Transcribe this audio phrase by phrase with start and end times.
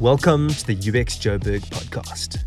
[0.00, 2.44] Welcome to the UX Joburg podcast.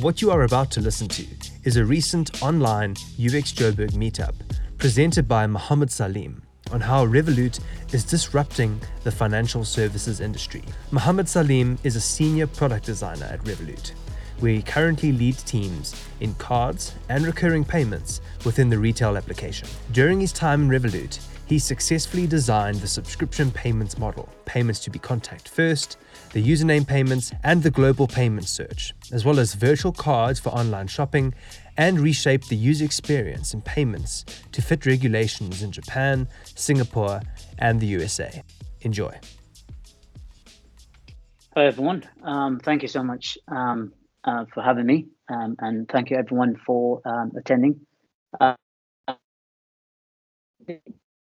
[0.00, 1.26] What you are about to listen to
[1.64, 4.34] is a recent online UX Joburg meetup
[4.78, 6.40] presented by Mohammed Salim
[6.70, 7.58] on how Revolut
[7.92, 10.62] is disrupting the financial services industry.
[10.92, 13.90] Mohammed Salim is a senior product designer at Revolut,
[14.38, 19.66] where he currently leads teams in cards and recurring payments within the retail application.
[19.90, 24.98] During his time in Revolut, he successfully designed the subscription payments model, payments to be
[24.98, 25.96] contact first,
[26.32, 30.88] the username payments, and the global payment search, as well as virtual cards for online
[30.88, 31.32] shopping,
[31.76, 37.20] and reshaped the user experience in payments to fit regulations in Japan, Singapore,
[37.58, 38.42] and the USA.
[38.80, 39.14] Enjoy.
[41.54, 42.04] Hi, everyone.
[42.22, 43.92] Um, thank you so much um,
[44.24, 47.80] uh, for having me, um, and thank you, everyone, for um, attending.
[48.40, 48.56] Uh,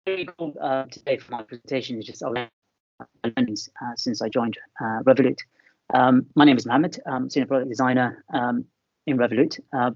[0.08, 2.48] uh, today for my presentation is just our
[3.24, 5.38] learnings uh, since I joined uh, Revolut.
[5.92, 8.64] Um, my name is Mohammed, I'm senior product designer um,
[9.06, 9.60] in Revolut.
[9.72, 9.90] Uh,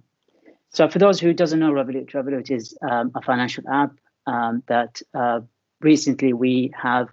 [0.71, 3.93] so for those who doesn't know Revolut, Revolut is um, a financial app
[4.27, 5.41] um, that uh,
[5.81, 7.09] recently we have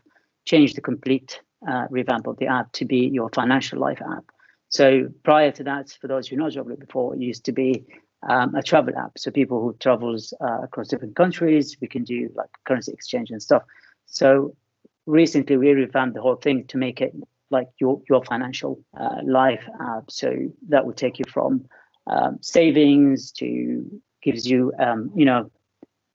[0.46, 4.26] changed the complete uh, revamp of the app to be your financial life app.
[4.70, 7.86] So prior to that, for those who know Revolut before, it used to be
[8.28, 9.18] um, a travel app.
[9.18, 13.42] So people who travels uh, across different countries, we can do like currency exchange and
[13.42, 13.64] stuff.
[14.06, 14.56] So
[15.06, 17.14] recently we revamped the whole thing to make it
[17.52, 20.12] like your your financial uh, life app.
[20.12, 20.34] So
[20.70, 21.66] that would take you from
[22.08, 25.52] um, savings to gives you um, you know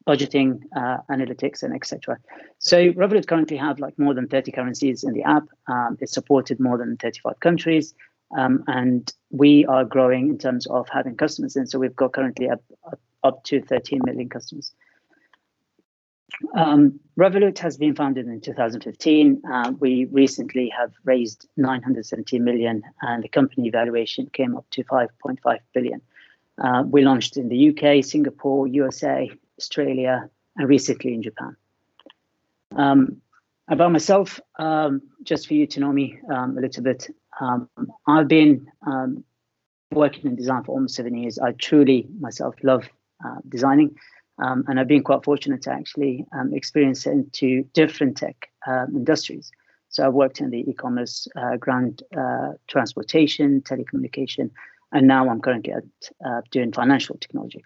[0.06, 2.18] budgeting, uh, analytics, and etc.
[2.58, 5.44] So Revolut currently have like more than 30 currencies in the app.
[5.66, 7.94] Um, it's supported more than 35 countries.
[8.36, 11.56] Um, and we are growing in terms of having customers.
[11.56, 14.72] And so we've got currently up, up, up to 13 million customers.
[16.54, 19.42] Um, Revolut has been founded in 2015.
[19.50, 25.58] Uh, we recently have raised 970 million, and the company valuation came up to 5.5
[25.72, 26.00] billion.
[26.58, 31.56] Uh, we launched in the UK, Singapore, USA, Australia, and recently in Japan.
[32.76, 33.20] Um,
[33.68, 37.08] about myself, um, just for you to know me um, a little bit,
[37.40, 37.68] um,
[38.06, 39.24] I've been um,
[39.92, 41.38] working in design for almost seven years.
[41.38, 42.88] I truly myself love
[43.24, 43.94] uh, designing,
[44.42, 49.50] um, and I've been quite fortunate to actually um, experience into different tech um, industries.
[49.88, 54.50] So I've worked in the e-commerce, uh, ground uh, transportation, telecommunication,
[54.92, 55.84] and now I'm currently at,
[56.24, 57.64] uh, doing financial technology.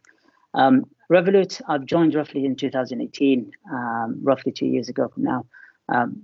[0.55, 3.51] Um, Revolut, I've joined roughly in 2018,
[4.23, 5.47] roughly two years ago from now.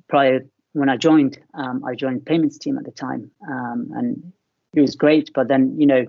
[0.09, 0.45] prior
[0.75, 4.33] when I joined, um, I joined payments team at the time, um, and
[4.75, 5.31] it was great.
[5.33, 6.05] But then, you know,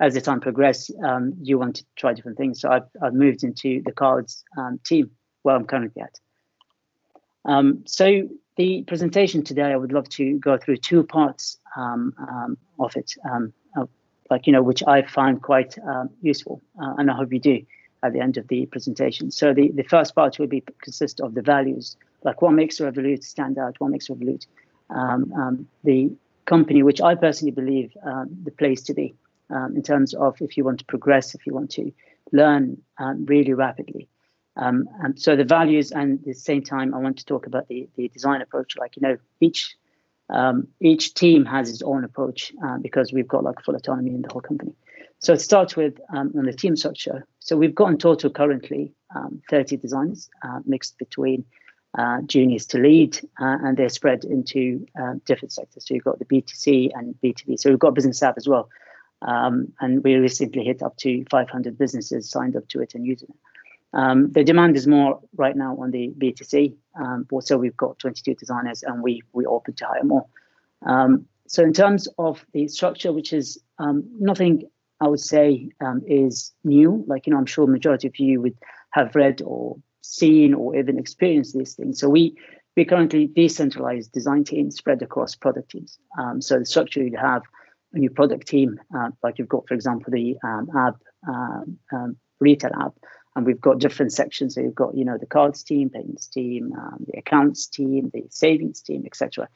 [0.00, 2.60] as the time progressed, um, you want to try different things.
[2.60, 5.10] So I've, I've moved into the cards um, team,
[5.42, 6.20] where I'm currently at.
[7.44, 12.14] Um, so the presentation today, I would love to go through two parts um,
[12.78, 13.14] of it,
[14.30, 15.76] like you know, which I find quite
[16.20, 17.62] useful, uh, and I hope you do
[18.02, 19.30] at the end of the presentation.
[19.30, 23.22] So the, the first part will be consist of the values, like what makes Revolut
[23.22, 24.46] stand out, what makes Revolut
[24.90, 26.10] um, um, the
[26.44, 29.14] company, which I personally believe um, the place to be
[29.50, 31.92] um, in terms of if you want to progress, if you want to
[32.32, 34.08] learn um, really rapidly.
[34.56, 37.68] Um, and so the values, and at the same time, I want to talk about
[37.68, 38.76] the, the design approach.
[38.76, 39.76] Like you know, each
[40.80, 44.32] each team has its own approach uh, because we've got like full autonomy in the
[44.32, 44.74] whole company.
[45.22, 47.26] So it starts with um, on the team structure.
[47.38, 51.44] So we've got in total currently um, 30 designers uh, mixed between
[51.96, 55.86] uh, juniors to lead, uh, and they're spread into uh, different sectors.
[55.86, 57.58] So you've got the B2C and B2B.
[57.60, 58.68] So we've got business app as well.
[59.20, 63.28] Um, and we recently hit up to 500 businesses signed up to it and using
[63.28, 63.36] it.
[63.94, 66.74] Um, the demand is more right now on the B2C.
[66.98, 70.26] Um, so we've got 22 designers and we we open to hire more.
[70.84, 74.64] Um, so in terms of the structure, which is um, nothing
[75.02, 77.04] I would say um, is new.
[77.08, 78.56] Like, you know, I'm sure majority of you would
[78.92, 81.98] have read or seen or even experienced these things.
[81.98, 82.36] So we
[82.76, 85.98] we currently decentralized design teams spread across product teams.
[86.18, 87.42] Um, so the structure you'd have
[87.92, 90.96] a new product team, uh, like you've got, for example, the um, app
[91.28, 92.94] um, um, retail app,
[93.34, 94.54] and we've got different sections.
[94.54, 98.22] So you've got, you know, the cards team, payments team, um, the accounts team, the
[98.30, 99.48] savings team, etc.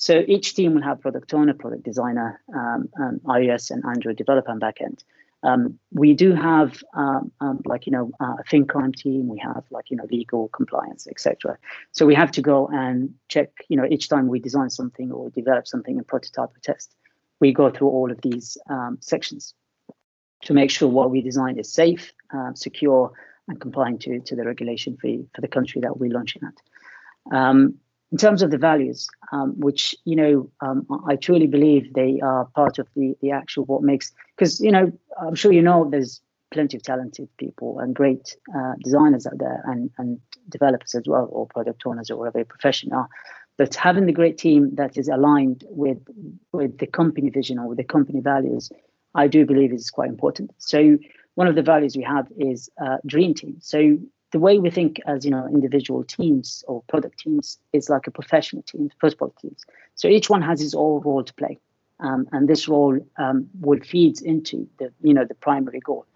[0.00, 4.50] So each team will have product owner, product designer, um, um, iOS and Android developer
[4.50, 5.04] and backend.
[5.42, 9.28] Um, we do have um, um, like you know uh, a fin crime team.
[9.28, 11.58] We have like you know legal compliance, etc.
[11.92, 13.50] So we have to go and check.
[13.68, 16.96] You know each time we design something or develop something and prototype or test,
[17.38, 18.56] we go through all of these
[19.00, 19.52] sections
[20.44, 22.10] to make sure what we design is safe,
[22.54, 23.12] secure,
[23.48, 27.76] and compliant to to the regulation for for the country that we're launching at.
[28.12, 32.46] In terms of the values, um, which you know, um, I truly believe they are
[32.46, 34.12] part of the the actual what makes.
[34.36, 36.20] Because you know, I'm sure you know, there's
[36.50, 40.18] plenty of talented people and great uh, designers out there, and and
[40.48, 43.08] developers as well, or product owners, or whatever profession are.
[43.56, 45.98] But having the great team that is aligned with
[46.52, 48.72] with the company vision or with the company values,
[49.14, 50.50] I do believe is quite important.
[50.58, 50.98] So
[51.34, 53.56] one of the values we have is uh, dream team.
[53.60, 53.98] So
[54.32, 58.10] the way we think as you know individual teams or product teams is like a
[58.10, 59.64] professional team, football teams.
[59.94, 61.58] So each one has his own role to play,
[62.00, 63.48] um, and this role um,
[63.84, 66.06] feeds into the you know the primary goal.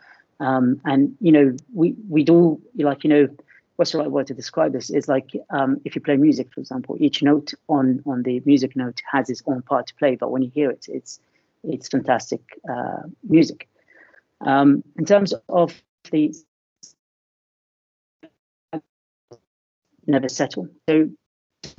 [0.40, 3.28] Um, and you know we we do like you know
[3.76, 6.60] what's the right word to describe this is like um, if you play music for
[6.60, 10.30] example each note on on the music note has its own part to play but
[10.30, 11.20] when you hear it it's
[11.62, 13.68] it's fantastic uh, music
[14.40, 16.34] um, in terms of the
[20.06, 20.68] never settle.
[20.88, 21.08] So,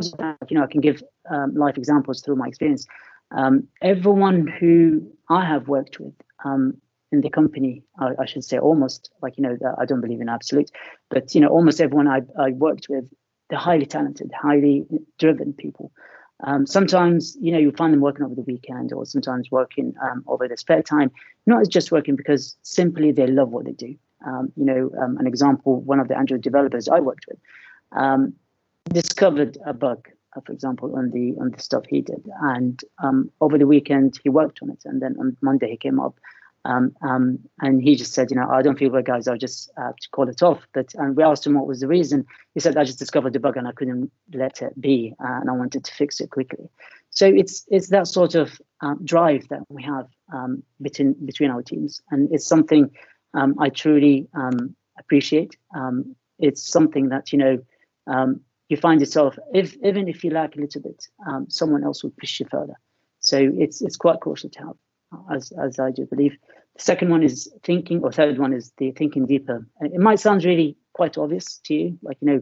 [0.02, 2.86] you know, I can give um, life examples through my experience.
[3.32, 6.14] Um, everyone who I have worked with
[6.44, 6.76] um,
[7.12, 10.30] in the company, I, I, should say almost, like, you know, I don't believe in
[10.30, 10.70] absolute,
[11.10, 13.06] but, you know, almost everyone I, I worked with,
[13.50, 14.86] they're highly talented, highly
[15.18, 15.92] driven people.
[16.44, 20.24] Um, sometimes, you know, you find them working over the weekend or sometimes working um,
[20.28, 21.12] over their spare time,
[21.46, 23.96] not just working because simply they love what they do.
[24.26, 27.38] Um, you know, um, an example, one of the Android developers I worked with,
[27.96, 28.34] um,
[28.90, 32.28] discovered a bug, uh, for example, on the on the stuff he did.
[32.42, 36.00] And um, over the weekend, he worked on it, and then on Monday he came
[36.00, 36.16] up.
[36.66, 39.28] Um, um, and he just said, you know, I don't feel well, guys.
[39.28, 40.66] I'll just uh, call it off.
[40.74, 42.26] But and we asked him what was the reason.
[42.56, 45.50] He said, I just discovered the bug and I couldn't let it be, uh, and
[45.50, 46.68] I wanted to fix it quickly.
[47.12, 51.62] So it's it's that sort of um, drive that we have um, between between our
[51.62, 52.90] teams, and it's something
[53.36, 55.56] um, I truly um, appreciate.
[56.38, 57.60] It's something that you know
[58.08, 62.04] um, you find yourself, if, even if you lack a little bit, um, someone else
[62.04, 62.76] will push you further.
[63.20, 64.76] So it's it's quite crucial to have,
[65.32, 66.38] as as I do believe.
[66.76, 69.68] The second one is thinking, or third one is the thinking deeper.
[69.82, 72.42] It might sound really quite obvious to you, like you know,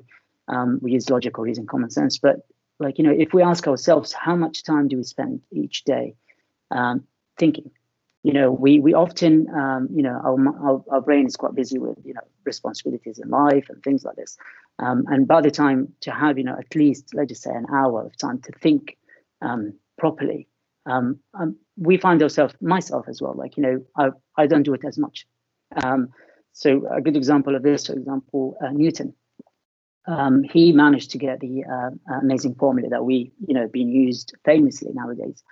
[0.50, 2.46] um, we use logic or reason, common sense, but
[2.80, 6.16] like you know, if we ask ourselves, how much time do we spend each day
[6.70, 7.06] um,
[7.38, 7.72] thinking?
[8.24, 11.78] You know, we we often, um, you know, our, our, our brain is quite busy
[11.78, 14.38] with you know responsibilities in life and things like this,
[14.80, 17.66] um, and by the time to have you know at least let's just say an
[17.74, 18.98] hour of time to think
[19.42, 20.48] um, properly,
[20.86, 24.74] um, um, we find ourselves, myself as well, like you know, I I don't do
[24.74, 25.26] it as much.
[25.84, 26.08] Um,
[26.54, 29.14] so a good example of this, for example, uh, Newton.
[30.54, 31.90] he managed to get the uh,
[32.22, 35.44] amazing formula that we, you know, being used famously nowadays.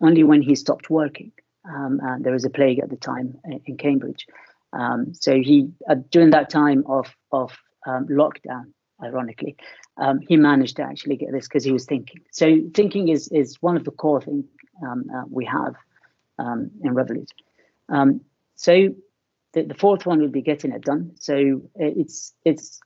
[0.00, 1.30] only when he stopped working
[1.64, 4.26] um, there was a plague at the time in, in Cambridge.
[4.72, 7.52] Um, so he, uh, during that time of of
[7.86, 8.72] um, lockdown,
[9.02, 9.56] ironically,
[9.98, 12.22] um, he managed to actually get this because he was thinking.
[12.30, 14.46] So thinking is is one of the core things
[14.82, 15.74] um, uh, we have
[16.38, 17.28] um, in Revolut.
[18.56, 18.94] so
[19.52, 21.12] the, the fourth one would be getting it done.
[21.20, 22.80] So it's it's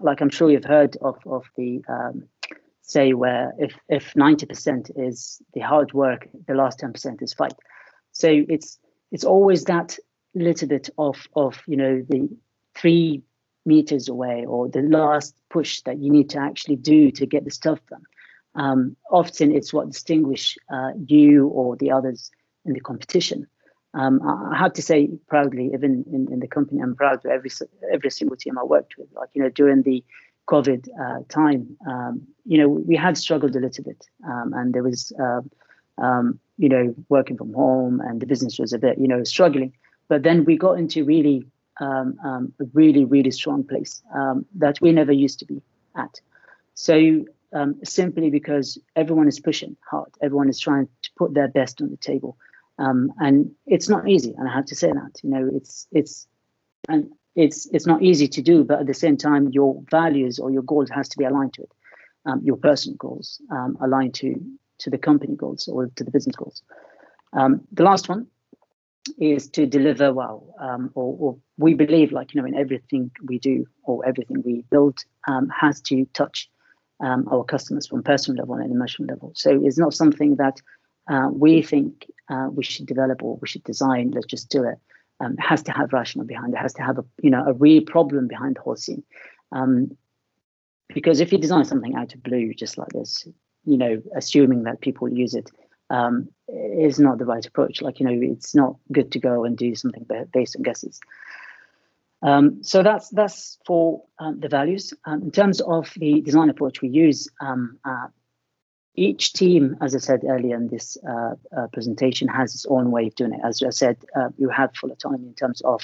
[0.00, 1.82] like I'm sure you've heard of of the
[2.86, 7.54] say where if if 90% is the hard work the last 10% is fight.
[8.12, 8.78] So it's
[9.12, 9.98] it's always that
[10.34, 12.28] little bit of of you know the
[12.74, 13.22] three
[13.64, 17.50] meters away or the last push that you need to actually do to get the
[17.50, 18.02] stuff done.
[18.54, 22.30] Um, often it's what distinguish uh, you or the others
[22.64, 23.48] in the competition.
[23.94, 27.50] Um, I have to say proudly, even in, in the company, I'm proud of every
[27.92, 29.08] every single team I worked with.
[29.12, 30.04] Like you know, during the
[30.48, 34.82] COVID uh, time, um, you know, we had struggled a little bit, um, and there
[34.82, 35.40] was, uh,
[35.98, 39.72] um, you know, working from home, and the business was a bit, you know, struggling.
[40.08, 41.46] But then we got into really
[41.80, 45.60] um, um, a really, really strong place um, that we never used to be
[45.96, 46.20] at.
[46.74, 47.24] So
[47.84, 51.96] simply because everyone is pushing hard, everyone is trying to put their best on the
[51.96, 52.36] table,
[52.78, 54.34] and it's not easy.
[54.38, 56.28] And I have to say that, you know, it's it's
[56.88, 60.50] and it's it's not easy to do, but at the same time, your values or
[60.50, 61.72] your goals has to be aligned to it.
[62.24, 64.34] Um, your personal goals um, aligned to
[64.78, 66.62] to the company goals or to the business goals.
[67.32, 68.26] Um, the last one
[69.18, 73.38] is to deliver well, um, or, or, we believe, like you know, in everything we
[73.38, 76.50] do or everything we build um, has to touch
[77.00, 79.32] um, our customers from personal level and emotional level.
[79.36, 80.60] So it's not something that
[81.08, 84.10] uh, we think uh, we should develop or we should design.
[84.10, 84.78] Let's just do it
[85.20, 87.82] um, has to have rational behind it, has to have a you know a real
[87.82, 89.02] problem behind the whole scene.
[89.52, 89.96] Um,
[90.88, 93.26] because if you design something out of blue just like this,
[93.64, 95.50] you know, assuming that people use it
[95.90, 97.82] um, is not the right approach.
[97.82, 101.00] Like you know, it's not good to go and do something based on guesses.
[102.22, 104.92] Um, so that's that's for um, the values.
[105.04, 108.06] Um, in terms of the design approach we use, um, uh,
[108.96, 113.06] each team, as I said earlier in this uh, uh, presentation, has its own way
[113.06, 113.40] of doing it.
[113.44, 115.82] As I said, uh, you have full autonomy in terms of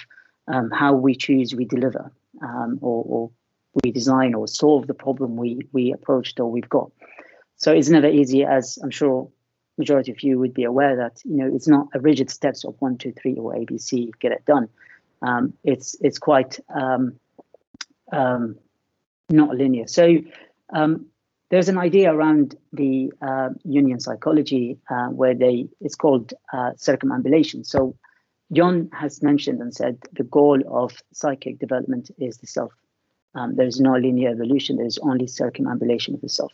[0.48, 2.10] um, how we choose, we deliver,
[2.42, 3.30] um, or, or,
[3.84, 6.90] we design or solve the problem we we approached or we've got.
[7.56, 9.30] So it's never easy, as I'm sure
[9.78, 12.74] majority of you would be aware that you know it's not a rigid steps of
[12.80, 14.68] one, two, three, or ABC, get it done.
[15.22, 17.18] Um, it's it's quite um,
[18.12, 18.56] um,
[19.30, 19.86] not linear.
[19.86, 20.18] So
[20.74, 21.06] um,
[21.52, 27.62] there's an idea around the uh, Jungian psychology uh, where they it's called uh, circumambulation.
[27.62, 27.94] So
[28.48, 32.72] Jung has mentioned and said the goal of psychic development is the self.
[33.34, 34.78] Um, there is no linear evolution.
[34.78, 36.52] There is only circumambulation of the self.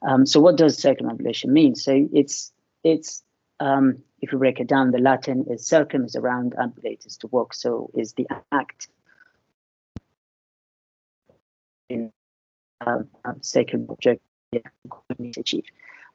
[0.00, 1.74] Um, so what does circumambulation mean?
[1.74, 2.50] So it's
[2.82, 3.22] it's
[3.60, 7.26] um, if you break it down, the Latin is circum is around, ambulate is to
[7.26, 7.52] walk.
[7.52, 8.88] So is the act
[11.90, 12.10] in
[12.80, 13.02] uh,
[13.42, 14.22] sacred object
[15.18, 15.64] need to achieve.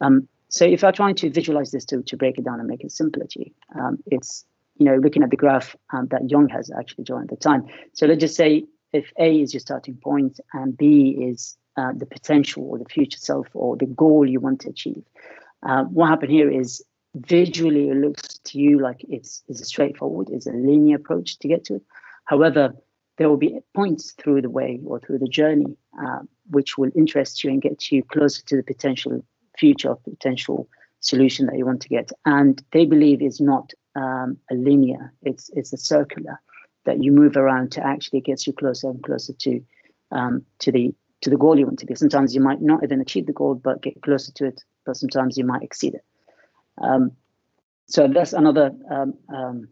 [0.02, 2.84] Um, so if I'm trying to visualize this to, to break it down and make
[2.84, 4.46] it simpler to you, um, it's
[4.78, 7.66] you know looking at the graph um, that Jung has actually drawn at the time.
[7.94, 12.06] So let's just say if A is your starting point and B is uh, the
[12.06, 15.04] potential or the future self or the goal you want to achieve.
[15.64, 16.84] Uh, what happened here is
[17.16, 21.48] visually it looks to you like it's, it's a straightforward, it's a linear approach to
[21.48, 21.82] get to it.
[22.26, 22.74] However,
[23.18, 26.20] there will be points through the way or through the journey uh,
[26.50, 29.24] which will interest you and get you closer to the potential
[29.58, 30.68] future, of potential
[31.00, 32.12] solution that you want to get.
[32.26, 36.40] And they believe is not um, a linear; it's it's a circular
[36.86, 39.62] that you move around to actually gets you closer and closer to
[40.12, 41.96] um, to the to the goal you want to be.
[41.96, 44.62] Sometimes you might not even achieve the goal, but get closer to it.
[44.86, 46.04] But sometimes you might exceed it.
[46.82, 47.12] Um,
[47.88, 49.68] so that's another um, um,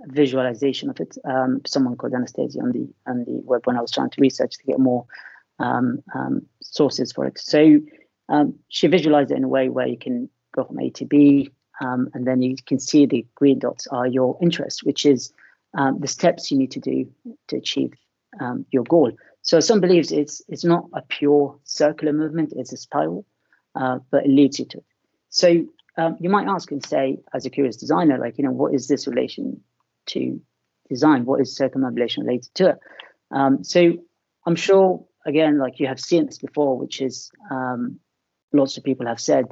[0.00, 1.16] visualization of it.
[1.24, 4.56] Um, someone called Anastasia on the on the web when I was trying to research
[4.58, 5.06] to get more
[5.58, 7.38] um, um, sources for it.
[7.38, 7.80] So
[8.68, 11.50] she visualized it in a way where you can go from A to B,
[11.80, 15.32] and then you can see the green dots are your interest, which is
[15.74, 17.08] the steps you need to do
[17.48, 17.94] to achieve
[18.70, 19.12] your goal.
[19.42, 23.24] So some believes it's it's not a pure circular movement; it's a spiral,
[23.76, 24.84] uh, but it leads you to it.
[25.28, 28.74] So um, you might ask and say, as a curious designer, like, you know, what
[28.74, 29.60] is this relation
[30.06, 30.40] to
[30.88, 31.24] design?
[31.24, 32.78] What is circumambulation related to it?
[33.30, 33.92] Um, so
[34.46, 37.98] I'm sure, again, like you have seen this before, which is um,
[38.52, 39.46] lots of people have said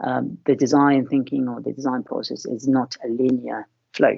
[0.00, 4.16] um, the design thinking or the design process is not a linear flow.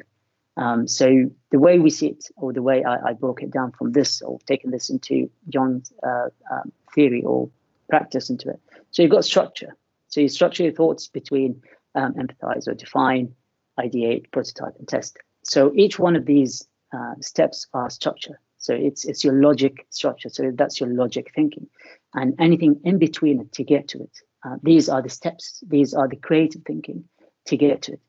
[0.56, 3.73] Um, so the way we see it, or the way I, I, broke it down
[3.73, 7.50] from this, or taking this into Jung's uh, um, theory or
[7.90, 8.61] practice into it.
[8.90, 9.76] So you've got structure.
[10.09, 11.61] So you structure your thoughts between
[11.95, 13.35] um, empathize or define,
[13.78, 15.18] ideate, prototype, and test.
[15.49, 18.41] So each one of these uh, steps are structure.
[18.59, 20.29] So it's it's your logic structure.
[20.29, 21.69] So that's your logic thinking,
[22.15, 24.11] and anything in between it to get to it.
[24.45, 25.62] Uh, these are the steps.
[25.69, 27.05] These are the creative thinking
[27.47, 28.00] to get to it.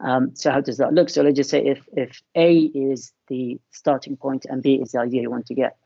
[0.00, 1.10] Um, so how does that look?
[1.10, 5.00] So let's just say if if A is the starting point and B is the
[5.00, 5.76] idea you want to get,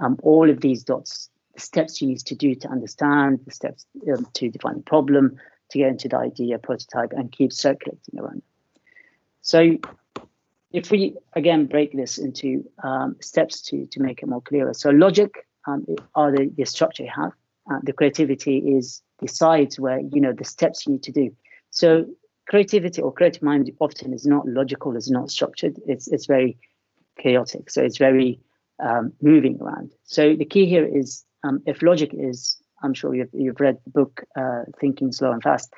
[0.00, 3.86] um, all of these dots the steps you need to do to understand, the steps
[4.12, 5.38] um, to define the problem,
[5.70, 8.42] to get into the idea, prototype, and keep circulating around.
[9.42, 9.78] So
[10.72, 14.74] if we again break this into um, steps to, to make it more clearer.
[14.74, 17.32] So logic um, are the, the structure you have.
[17.70, 21.30] Uh, the creativity is the sides where you know the steps you need to do.
[21.70, 22.06] So
[22.48, 25.78] creativity or creative mind often is not logical, is not structured.
[25.86, 26.58] It's it's very
[27.18, 27.70] chaotic.
[27.70, 28.40] So it's very
[28.82, 29.92] um, moving around.
[30.04, 33.90] So the key here is um, if logic is, I'm sure you've, you've read the
[33.90, 35.72] book uh, Thinking Slow and Fast.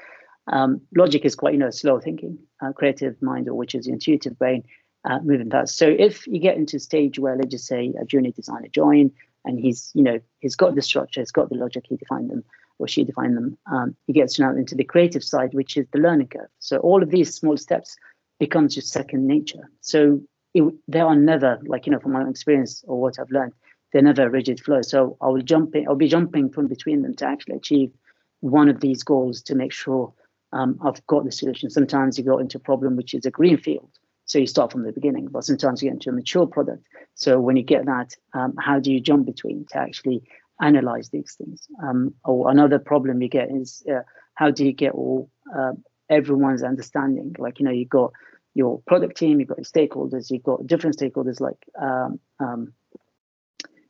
[0.52, 3.92] Um, logic is quite, you know, slow thinking, uh, creative mind, or which is the
[3.92, 4.64] intuitive brain,
[5.04, 5.76] uh, moving fast.
[5.76, 9.10] So if you get into a stage where, let's just say, a junior designer join,
[9.44, 12.44] and he's, you know, he's got the structure, he's got the logic, he defined them,
[12.78, 13.56] or she defined them.
[13.72, 16.48] Um, he gets now into the creative side, which is the learning curve.
[16.58, 17.96] So all of these small steps
[18.38, 19.70] becomes just second nature.
[19.80, 20.20] So
[20.54, 23.52] it, they are never, like you know, from my own experience or what I've learned,
[23.92, 24.82] they're never rigid flow.
[24.82, 27.92] So I will jump in, I'll be jumping from between them to actually achieve
[28.40, 30.12] one of these goals to make sure
[30.52, 31.70] um, I've got the solution.
[31.70, 33.90] Sometimes you go into a problem which is a green field,
[34.30, 35.26] so you start from the beginning.
[35.26, 36.86] But sometimes you get into a mature product.
[37.16, 40.22] So when you get that, um, how do you jump between to actually
[40.62, 41.66] analyze these things?
[41.82, 44.02] Um, or another problem you get is uh,
[44.34, 45.72] how do you get all uh,
[46.08, 47.34] everyone's understanding?
[47.40, 48.12] Like you know, you got
[48.54, 52.72] your product team, you've got your stakeholders, you've got different stakeholders like um, um,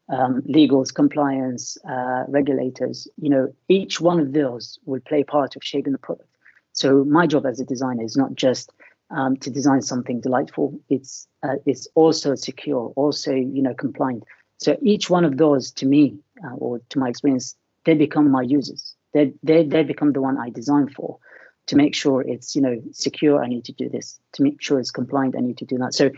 [0.08, 5.62] um, legals, compliance, uh, regulators, you know, each one of those will play part of
[5.62, 6.30] shaping the product.
[6.72, 8.72] So my job as a designer is not just
[9.10, 10.80] um, to design something delightful.
[10.88, 14.24] It's uh, it's also secure, also you know compliant.
[14.58, 18.42] So each one of those, to me uh, or to my experience, they become my
[18.42, 18.94] users.
[19.12, 21.18] They they they become the one I design for.
[21.66, 24.18] To make sure it's you know secure, I need to do this.
[24.34, 25.94] To make sure it's compliant, I need to do that.
[25.94, 26.10] So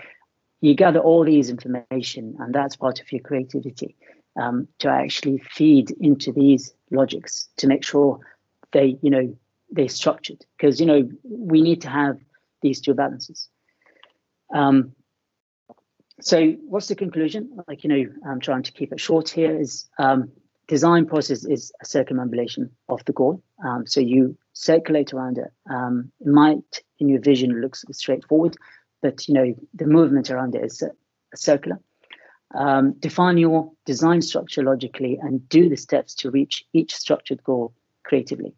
[0.60, 3.96] you gather all these information, and that's part of your creativity
[4.40, 8.20] um, to actually feed into these logics to make sure
[8.72, 9.36] they you know
[9.70, 12.18] they're structured because you know we need to have
[12.62, 13.48] these two balances.
[14.54, 14.92] Um,
[16.20, 17.58] so what's the conclusion?
[17.66, 20.30] Like, you know, I'm trying to keep it short here is um,
[20.68, 23.42] design process is a circumambulation of the goal.
[23.64, 25.50] Um, so you circulate around it.
[25.68, 28.56] Um, it might, in your vision, looks straightforward,
[29.00, 30.82] but, you know, the movement around it is
[31.34, 31.80] circular.
[32.54, 37.72] Um, define your design structure logically and do the steps to reach each structured goal
[38.04, 38.54] creatively.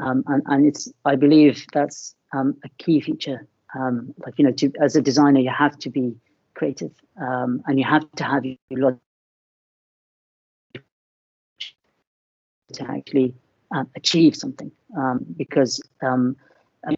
[0.00, 3.46] Um, and, and it's, I believe that's um, a key feature.
[3.78, 6.14] Um, like you know, to, as a designer, you have to be
[6.54, 9.00] creative, um, and you have to have your logic
[12.72, 13.34] to actually
[13.72, 14.70] um, achieve something.
[14.96, 16.36] Um, because um,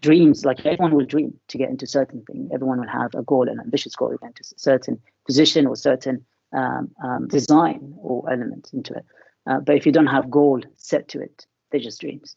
[0.02, 2.50] dreams, like everyone will dream to get into certain thing.
[2.52, 5.76] Everyone will have a goal, an ambitious goal to get into a certain position or
[5.76, 6.24] certain
[7.28, 9.04] design or element into it.
[9.46, 12.36] Uh, but if you don't have goal set to it, they're just dreams.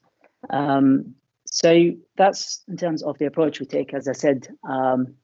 [0.50, 1.15] Um,
[1.50, 3.94] so that's in terms of the approach we take.
[3.94, 5.15] As I said, um,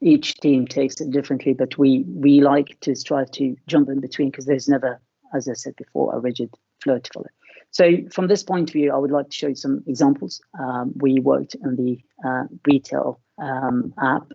[0.00, 4.30] each team takes it differently, but we we like to strive to jump in between
[4.30, 5.00] because there's never,
[5.34, 6.50] as I said before, a rigid
[6.82, 7.28] flow to follow.
[7.70, 10.40] So from this point of view, I would like to show you some examples.
[10.58, 14.32] Um, we worked on the uh, retail um, app.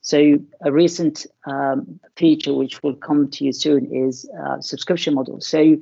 [0.00, 5.40] So a recent um, feature which will come to you soon is uh, subscription model.
[5.40, 5.76] So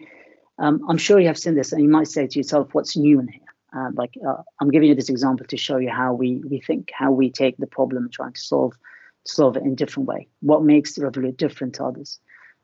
[0.59, 3.19] um, I'm sure you have seen this, and you might say to yourself, "What's new
[3.19, 6.43] in here?" Uh, like uh, I'm giving you this example to show you how we
[6.49, 8.75] we think, how we take the problem and trying to solve
[9.25, 10.29] solve it in a different way.
[10.41, 12.19] What makes Revolut different to others?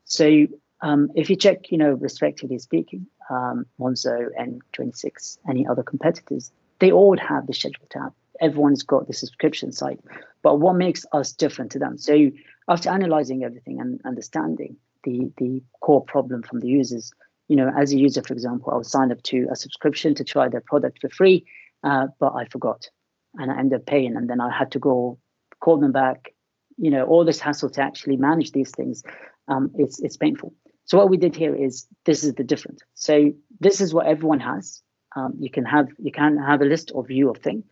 [0.05, 0.47] So
[0.81, 6.51] um, if you check, you know, respectively speaking, um, Monzo and 26, any other competitors,
[6.79, 8.13] they all have the schedule tab.
[8.41, 9.99] Everyone's got the subscription site,
[10.41, 11.97] but what makes us different to them?
[11.97, 12.31] So
[12.69, 17.11] after analyzing everything and understanding the the core problem from the users,
[17.49, 20.23] you know, as a user, for example, I was signed up to a subscription to
[20.23, 21.45] try their product for free,
[21.83, 22.89] uh, but I forgot
[23.35, 24.15] and I ended up paying.
[24.15, 25.19] And then I had to go
[25.59, 26.33] call them back.
[26.77, 29.03] You know, all this hassle to actually manage these things,
[29.49, 30.53] um, it's it's painful.
[30.85, 32.81] So what we did here is this is the difference.
[32.93, 34.81] So this is what everyone has.
[35.15, 37.63] Um, you can have you can have a list of view of thing,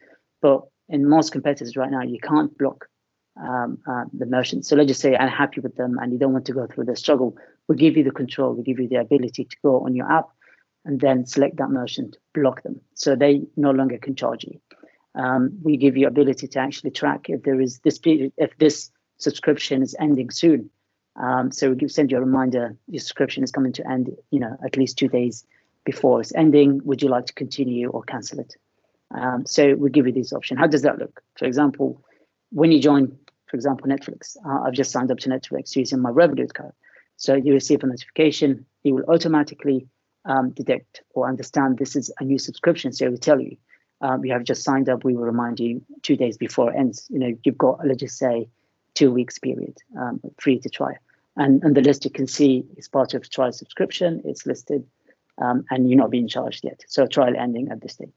[0.42, 2.88] but in most competitors right now, you can't block
[3.42, 4.66] um, uh, the merchant.
[4.66, 6.86] So let's just say I'm happy with them and you don't want to go through
[6.86, 7.38] the struggle.
[7.68, 10.30] We give you the control, we give you the ability to go on your app
[10.86, 12.80] and then select that merchant, block them.
[12.94, 14.60] So they no longer can charge you.
[15.16, 18.92] Um, we give you ability to actually track if there is this period, if this
[19.18, 20.70] subscription is ending soon.
[21.16, 24.40] Um, so we give, send you a reminder your subscription is coming to end, you
[24.40, 25.44] know, at least two days
[25.84, 26.80] before it's ending.
[26.86, 28.56] Would you like to continue or cancel it?
[29.12, 30.58] Um, so we give you this option.
[30.58, 31.22] How does that look?
[31.38, 32.04] For example,
[32.52, 34.38] when you join for example, Netflix.
[34.46, 36.74] Uh, I've just signed up to Netflix using my Revolut card.
[37.18, 39.88] So you receive a notification, it will automatically
[40.26, 42.94] um, detect or understand this is a new subscription.
[42.94, 43.58] So it will tell you,
[44.02, 45.04] um, you have just signed up.
[45.04, 47.08] We will remind you two days before it ends.
[47.10, 48.48] You know, you've got, let's just say,
[48.94, 50.94] two weeks period um, free to try.
[51.36, 54.22] And, and the list you can see is part of trial subscription.
[54.26, 54.86] It's listed
[55.40, 56.84] um, and you're not being charged yet.
[56.88, 58.10] So trial ending at this stage.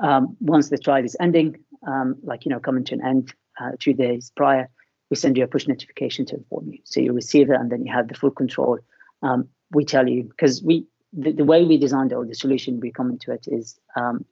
[0.00, 3.72] Um, once the trial is ending, um, like, you know, coming to an end, uh,
[3.78, 4.68] two days prior,
[5.10, 6.78] we send you a push notification to inform you.
[6.84, 8.78] So you receive it and then you have the full control.
[9.22, 12.92] Um, we tell you because we the, the, way we designed or the solution we
[12.92, 14.26] come into it is um,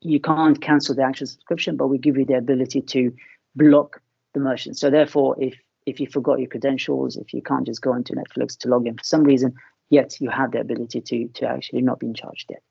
[0.00, 3.12] you can't cancel the actual subscription, but we give you the ability to
[3.54, 4.00] block
[4.32, 4.78] the merchant.
[4.78, 5.54] So therefore, if
[5.86, 8.96] if you forgot your credentials, if you can't just go into Netflix to log in
[8.96, 9.54] for some reason,
[9.90, 12.62] yet you have the ability to to actually not being charged yet.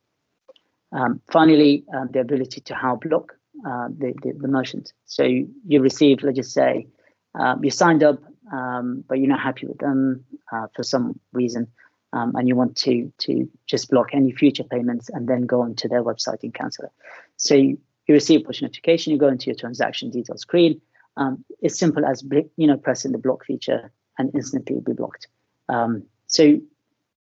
[0.91, 3.33] Um, finally, um, the ability to how block
[3.67, 4.93] uh, the, the, the merchant.
[5.05, 6.87] So you, you receive, let's just say,
[7.35, 8.19] um, you signed up,
[8.51, 11.67] um, but you're not happy with them uh, for some reason,
[12.13, 15.87] um, and you want to to just block any future payments and then go onto
[15.87, 16.91] their website and cancel it.
[17.37, 20.81] So you, you receive a push notification, you go into your transaction details screen.
[21.17, 22.23] Um, it's simple as
[22.57, 25.27] you know pressing the block feature and instantly you'll be blocked.
[25.69, 26.59] Um, so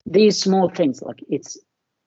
[0.07, 1.59] these small things, like it's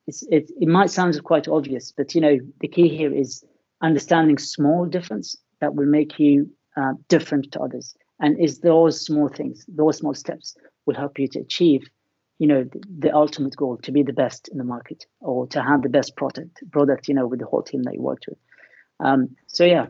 [0.08, 3.44] it's it, it might sound quite obvious, but you know the key here is
[3.82, 7.96] understanding small difference that will make you uh, different to others.
[8.20, 11.84] And is those small things, those small steps will help you to achieve,
[12.40, 15.62] you know, the, the, ultimate goal to be the best in the market or to
[15.62, 18.38] have the best product, product, you know, with the whole team that you worked with.
[19.00, 19.88] Um, so yeah,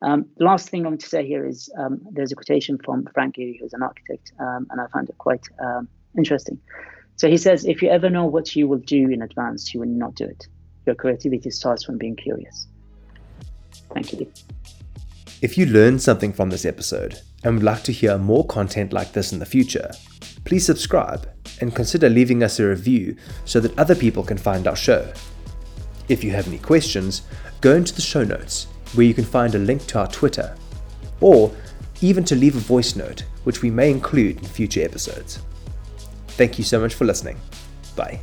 [0.00, 3.36] Um, last thing I want to say here is um, there's a quotation from Frank
[3.36, 6.58] Gehry, who's an architect, um, and I found it quite um, interesting.
[7.16, 9.88] So he says, if you ever know what you will do in advance, you will
[9.88, 10.46] not do it.
[10.86, 12.68] Your creativity starts from being curious.
[13.92, 14.32] Thank you.
[15.40, 19.12] If you learned something from this episode and would like to hear more content like
[19.12, 19.90] this in the future,
[20.44, 21.28] please subscribe
[21.60, 25.12] and consider leaving us a review so that other people can find our show.
[26.08, 27.22] If you have any questions,
[27.60, 30.56] go into the show notes where you can find a link to our Twitter,
[31.20, 31.54] or
[32.00, 35.40] even to leave a voice note, which we may include in future episodes.
[36.28, 37.38] Thank you so much for listening.
[37.94, 38.20] Bye.